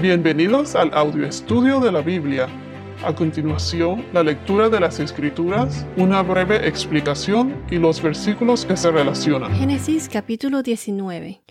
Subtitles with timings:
[0.00, 2.48] Bienvenidos al audio estudio de la Biblia.
[3.02, 8.90] A continuación, la lectura de las Escrituras, una breve explicación y los versículos que se
[8.90, 9.54] relacionan.
[9.54, 11.42] Génesis capítulo 19.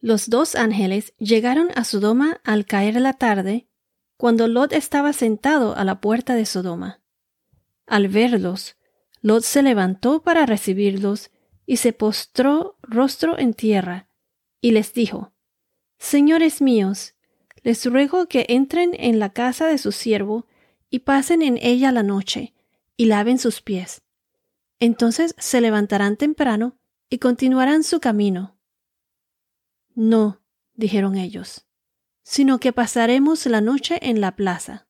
[0.00, 3.66] Los dos ángeles llegaron a Sodoma al caer la tarde,
[4.18, 7.00] cuando Lot estaba sentado a la puerta de Sodoma.
[7.86, 8.76] Al verlos,
[9.22, 11.30] Lot se levantó para recibirlos
[11.64, 14.10] y se postró rostro en tierra,
[14.60, 15.32] y les dijo,
[15.98, 17.15] Señores míos,
[17.66, 20.46] les ruego que entren en la casa de su siervo
[20.88, 22.54] y pasen en ella la noche,
[22.96, 24.02] y laven sus pies.
[24.78, 26.78] Entonces se levantarán temprano
[27.10, 28.56] y continuarán su camino.
[29.96, 30.40] No,
[30.74, 31.66] dijeron ellos,
[32.22, 34.86] sino que pasaremos la noche en la plaza.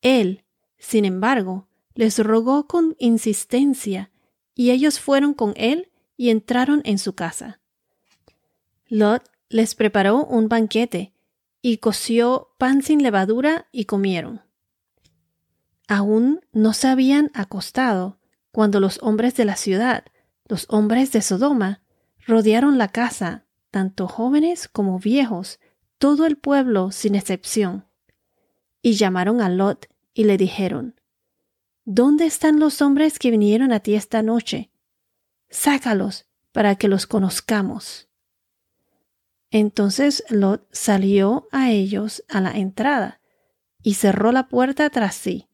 [0.00, 0.42] Él,
[0.78, 4.10] sin embargo, les rogó con insistencia,
[4.56, 7.60] y ellos fueron con él y entraron en su casa.
[8.88, 11.11] Lot les preparó un banquete
[11.62, 14.42] y coció pan sin levadura y comieron.
[15.88, 18.18] Aún no se habían acostado
[18.50, 20.04] cuando los hombres de la ciudad,
[20.46, 21.82] los hombres de Sodoma,
[22.26, 25.60] rodearon la casa, tanto jóvenes como viejos,
[25.98, 27.86] todo el pueblo sin excepción.
[28.82, 31.00] Y llamaron a Lot y le dijeron,
[31.84, 34.70] ¿Dónde están los hombres que vinieron a ti esta noche?
[35.48, 38.08] Sácalos para que los conozcamos.
[39.52, 43.20] Entonces Lot salió a ellos a la entrada
[43.82, 45.46] y cerró la puerta tras sí.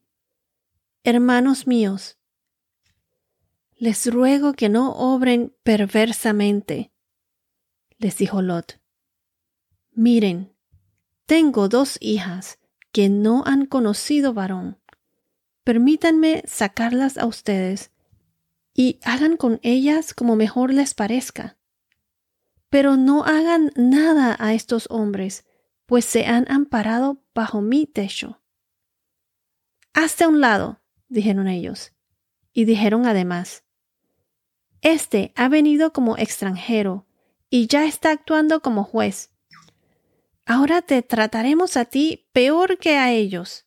[1.03, 2.17] Hermanos míos,
[3.75, 6.93] les ruego que no obren perversamente,
[7.97, 8.79] les dijo Lot.
[9.91, 10.55] Miren,
[11.25, 12.57] tengo dos hijas
[12.93, 14.79] que no han conocido varón.
[15.65, 17.91] Permítanme sacarlas a ustedes
[18.73, 21.58] y hagan con ellas como mejor les parezca
[22.69, 25.45] pero no hagan nada a estos hombres,
[25.85, 28.41] pues se han amparado bajo mi techo.
[29.93, 31.93] Hazte a un lado, dijeron ellos,
[32.53, 33.63] y dijeron además,
[34.81, 37.07] Este ha venido como extranjero,
[37.49, 39.31] y ya está actuando como juez.
[40.45, 43.65] Ahora te trataremos a ti peor que a ellos.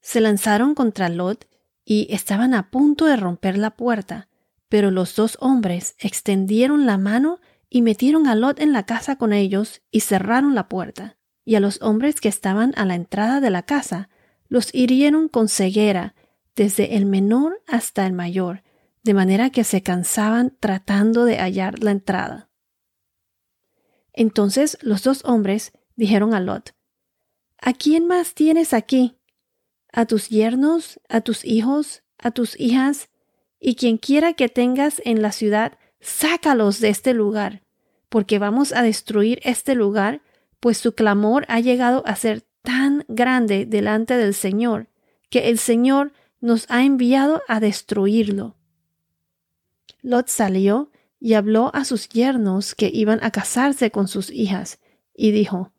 [0.00, 1.46] Se lanzaron contra Lot
[1.84, 4.28] y estaban a punto de romper la puerta,
[4.68, 7.40] pero los dos hombres extendieron la mano
[7.70, 11.16] y metieron a Lot en la casa con ellos y cerraron la puerta.
[11.44, 14.10] Y a los hombres que estaban a la entrada de la casa
[14.48, 16.14] los hirieron con ceguera,
[16.56, 18.64] desde el menor hasta el mayor,
[19.04, 22.50] de manera que se cansaban tratando de hallar la entrada.
[24.12, 26.74] Entonces los dos hombres dijeron a Lot,
[27.62, 29.18] ¿A quién más tienes aquí?
[29.92, 33.08] ¿A tus yernos, a tus hijos, a tus hijas,
[33.60, 37.62] y quien quiera que tengas en la ciudad sácalos de este lugar,
[38.08, 40.22] porque vamos a destruir este lugar,
[40.58, 44.88] pues su clamor ha llegado a ser tan grande delante del Señor,
[45.30, 48.56] que el Señor nos ha enviado a destruirlo.
[50.02, 50.90] Lot salió
[51.20, 54.80] y habló a sus yernos que iban a casarse con sus hijas,
[55.14, 55.72] y dijo,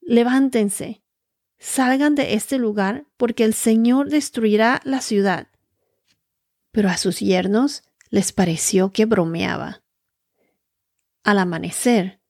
[0.00, 1.02] Levántense,
[1.58, 5.46] salgan de este lugar, porque el Señor destruirá la ciudad.
[6.72, 9.82] Pero a sus yernos les pareció que bromeaba.
[11.22, 12.20] Al amanecer,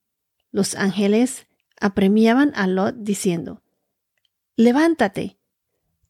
[0.53, 1.47] los ángeles
[1.81, 3.63] apremiaban a Lot diciendo,
[4.57, 5.39] Levántate,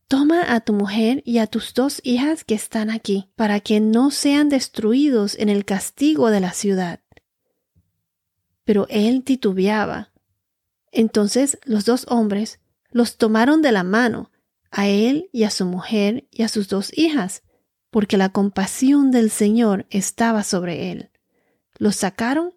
[0.09, 4.11] toma a tu mujer y a tus dos hijas que están aquí, para que no
[4.11, 7.01] sean destruidos en el castigo de la ciudad.
[8.65, 10.13] Pero él titubeaba.
[10.91, 12.59] Entonces los dos hombres
[12.91, 14.33] los tomaron de la mano,
[14.73, 17.43] a él y a su mujer y a sus dos hijas,
[17.91, 21.11] porque la compasión del Señor estaba sobre él.
[21.79, 22.55] Los sacaron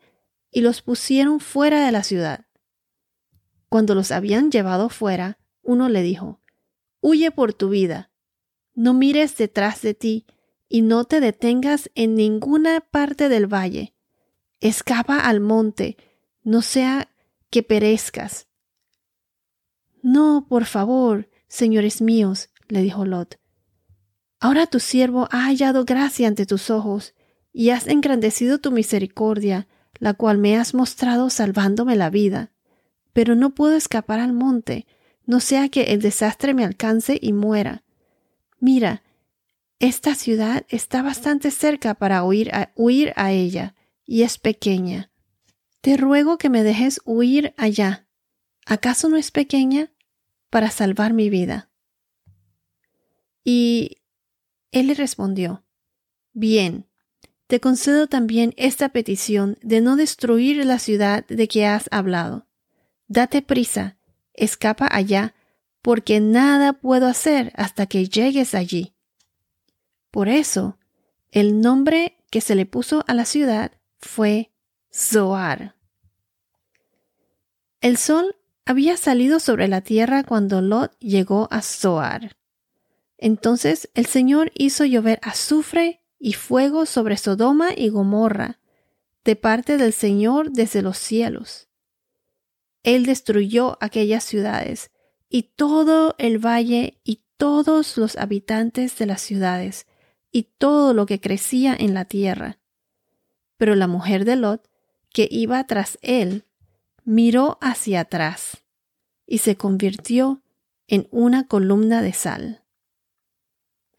[0.51, 2.45] y los pusieron fuera de la ciudad.
[3.69, 6.39] Cuando los habían llevado fuera, uno le dijo,
[7.01, 8.11] Huye por tu vida,
[8.75, 10.25] no mires detrás de ti
[10.69, 13.93] y no te detengas en ninguna parte del valle.
[14.61, 15.97] Escapa al monte,
[16.43, 17.09] no sea
[17.49, 18.47] que perezcas.
[20.01, 23.39] No, por favor, señores míos, le dijo Lot,
[24.43, 27.13] Ahora tu siervo ha hallado gracia ante tus ojos,
[27.53, 29.69] y has engrandecido tu misericordia,
[29.99, 32.51] la cual me has mostrado salvándome la vida.
[33.13, 34.85] Pero no puedo escapar al monte,
[35.25, 37.85] no sea que el desastre me alcance y muera.
[38.59, 39.01] Mira,
[39.79, 43.75] esta ciudad está bastante cerca para huir a, huir a ella,
[44.05, 45.09] y es pequeña.
[45.79, 48.09] Te ruego que me dejes huir allá.
[48.65, 49.93] ¿Acaso no es pequeña?
[50.49, 51.71] para salvar mi vida.
[53.45, 54.02] Y
[54.73, 55.63] él le respondió,
[56.33, 56.87] Bien,
[57.47, 62.47] te concedo también esta petición de no destruir la ciudad de que has hablado.
[63.07, 63.97] Date prisa
[64.33, 65.35] escapa allá,
[65.81, 68.95] porque nada puedo hacer hasta que llegues allí.
[70.11, 70.77] Por eso,
[71.31, 74.51] el nombre que se le puso a la ciudad fue
[74.93, 75.75] Zoar.
[77.81, 78.35] El sol
[78.65, 82.37] había salido sobre la tierra cuando Lot llegó a Zoar.
[83.23, 88.59] Entonces el Señor hizo llover azufre y fuego sobre Sodoma y Gomorra,
[89.23, 91.69] de parte del Señor desde los cielos.
[92.83, 94.91] Él destruyó aquellas ciudades
[95.29, 99.87] y todo el valle y todos los habitantes de las ciudades
[100.29, 102.59] y todo lo que crecía en la tierra.
[103.55, 104.69] Pero la mujer de Lot,
[105.13, 106.43] que iba tras él,
[107.05, 108.65] miró hacia atrás
[109.25, 110.41] y se convirtió
[110.87, 112.62] en una columna de sal.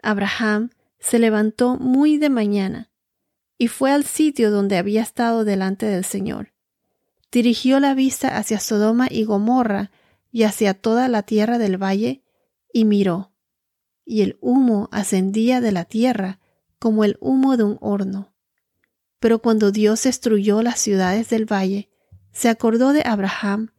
[0.04, 2.90] Abraham se levantó muy de mañana
[3.58, 6.52] y fue al sitio donde había estado delante del Señor.
[7.30, 9.90] Dirigió la vista hacia Sodoma y Gomorra
[10.30, 12.22] y hacia toda la tierra del valle
[12.72, 13.32] y miró,
[14.04, 16.40] y el humo ascendía de la tierra
[16.78, 18.34] como el humo de un horno.
[19.20, 21.88] Pero cuando Dios destruyó las ciudades del valle,
[22.32, 23.70] se acordó de Abraham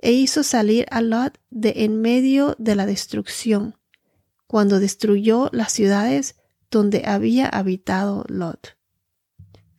[0.00, 3.76] e hizo salir a Lot de en medio de la destrucción,
[4.46, 6.36] cuando destruyó las ciudades
[6.70, 8.76] donde había habitado Lot.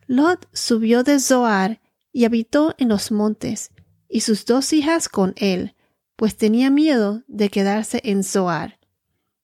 [0.07, 1.81] Lot subió de Zoar
[2.11, 3.71] y habitó en los montes,
[4.07, 5.75] y sus dos hijas con él,
[6.15, 8.79] pues tenía miedo de quedarse en Zoar.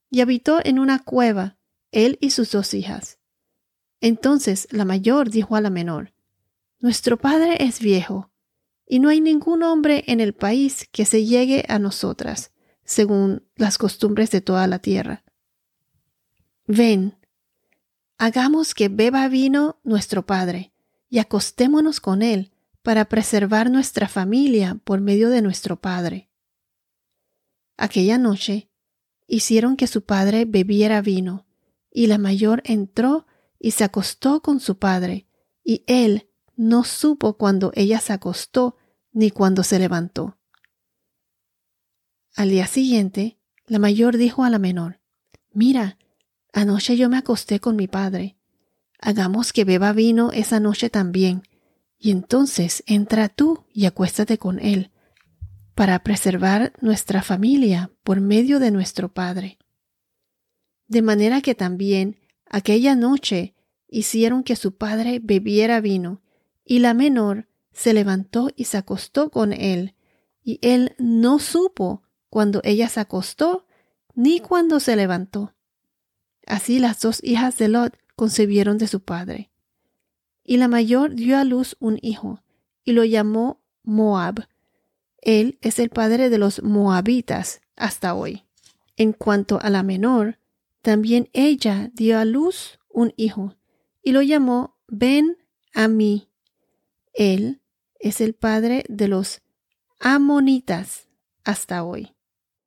[0.10, 1.58] Y habitó en una cueva,
[1.92, 3.20] él y sus dos hijas.
[4.00, 6.14] Entonces la mayor dijo a la menor,
[6.80, 8.32] Nuestro padre es viejo,
[8.88, 12.51] y no hay ningún hombre en el país que se llegue a nosotras,
[12.92, 15.24] según las costumbres de toda la tierra.
[16.68, 17.16] Ven,
[18.18, 20.74] Hagamos que beba vino nuestro Padre,
[21.10, 22.52] y acostémonos con él,
[22.84, 26.30] para preservar nuestra familia por medio de nuestro Padre.
[27.78, 28.70] Aquella noche
[29.26, 31.46] hicieron que su padre bebiera vino,
[31.92, 33.26] y la mayor entró
[33.58, 35.28] y se acostó con su padre,
[35.64, 38.76] y él no supo cuando ella se acostó
[39.14, 40.41] ni cuando se levantó.
[42.36, 43.38] Al día siguiente,
[43.68, 45.00] la mayor dijo a la menor,
[45.54, 45.98] Mira,
[46.54, 48.36] Anoche yo me acosté con mi padre.
[49.00, 51.44] Hagamos que beba vino esa noche también,
[51.98, 54.92] y entonces entra tú y acuéstate con él,
[55.76, 59.58] para preservar nuestra familia por medio de nuestro Padre.
[60.88, 63.56] De manera que también aquella noche
[63.88, 66.22] hicieron que su padre bebiera vino,
[66.66, 69.96] y la menor se levantó y se acostó con él,
[70.44, 73.68] y él no supo cuando ella se acostó
[74.16, 75.54] ni cuando se levantó.
[76.48, 79.52] Así las dos hijas de Lot concebieron de su padre.
[80.44, 82.42] Y la mayor dio a luz un hijo,
[82.86, 84.48] y lo llamó Moab.
[85.18, 88.46] Él es el padre de los moabitas hasta hoy.
[88.96, 90.40] En cuanto a la menor,
[90.82, 93.56] también ella dio a luz un hijo,
[94.02, 95.38] y lo llamó Ben
[95.74, 96.30] Ami.
[97.14, 97.62] Él
[98.00, 99.42] es el padre de los
[100.00, 101.10] amonitas
[101.44, 102.14] hasta hoy.